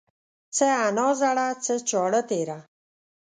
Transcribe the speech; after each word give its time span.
څه 0.55 0.65
انا 0.87 1.07
زړه، 1.19 1.47
څه 1.63 1.73
چاړه 1.89 2.21
تيره. 2.29 2.57